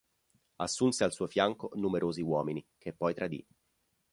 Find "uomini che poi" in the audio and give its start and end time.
2.21-3.13